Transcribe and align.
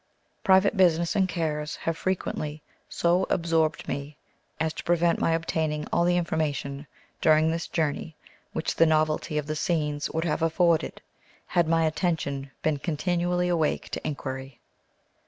Private 0.43 0.75
business 0.75 1.15
and 1.15 1.29
cares 1.29 1.75
have 1.75 1.95
frequently 1.95 2.63
so 2.89 3.27
absorbed 3.29 3.87
me 3.87 4.17
as 4.59 4.73
to 4.73 4.83
prevent 4.83 5.19
my 5.21 5.33
obtaining 5.33 5.85
all 5.93 6.05
the 6.05 6.17
information 6.17 6.87
during 7.21 7.51
this 7.51 7.67
journey 7.67 8.15
which 8.51 8.73
the 8.73 8.87
novelty 8.87 9.37
of 9.37 9.45
the 9.45 9.55
scenes 9.55 10.09
would 10.09 10.25
have 10.25 10.41
afforded, 10.41 11.01
had 11.45 11.67
my 11.67 11.85
attention 11.85 12.49
been 12.63 12.77
continually 12.79 13.47
awake 13.47 13.89
to 13.91 14.01
inquiry. 14.07 14.59